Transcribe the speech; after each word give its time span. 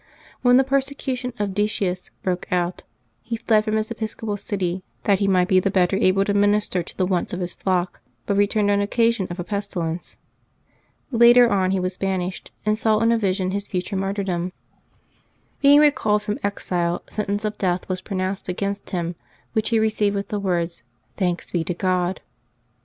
When 0.41 0.57
the 0.57 0.63
persecution 0.63 1.31
of 1.37 1.53
Decius 1.53 2.09
broke 2.23 2.51
out, 2.51 2.81
he 3.21 3.35
fled 3.37 3.65
from 3.65 3.75
his 3.75 3.91
episcopal 3.91 4.35
city, 4.35 4.83
that 5.03 5.19
he 5.19 5.27
might 5.27 5.47
be 5.47 5.59
the 5.59 5.69
better 5.69 5.95
able 5.95 6.25
to 6.25 6.33
minister 6.33 6.81
to 6.81 6.97
the 6.97 7.05
wants 7.05 7.33
of 7.33 7.39
his 7.39 7.53
flock, 7.53 8.01
but 8.25 8.35
returned 8.35 8.71
on 8.71 8.81
occasion 8.81 9.27
of 9.29 9.39
a 9.39 9.43
pestilence. 9.43 10.17
Later 11.11 11.51
on 11.51 11.69
he 11.69 11.79
was 11.79 11.97
banished, 11.97 12.49
and 12.65 12.79
saw 12.79 12.97
in 13.01 13.11
a 13.11 13.17
vision 13.19 13.51
his 13.51 13.67
future 13.67 13.95
martyr 13.95 14.23
316 14.23 14.53
LIVES 15.59 15.59
OF 15.59 15.61
THE 15.61 15.61
SAINTS 15.61 15.61
[Septembhb 15.61 15.61
17 15.61 15.61
dom. 15.61 15.61
Being 15.61 15.79
recalled 15.81 16.23
from 16.23 16.39
exile, 16.43 17.03
sentence 17.07 17.45
of 17.45 17.57
death 17.59 17.87
was 17.87 18.01
pronounced 18.01 18.49
against 18.49 18.89
him, 18.89 19.13
which 19.53 19.69
he 19.69 19.77
received 19.77 20.15
with 20.15 20.29
the 20.29 20.39
words" 20.39 20.81
Thanks 21.17 21.51
be 21.51 21.63
to 21.65 21.75
God." 21.75 22.21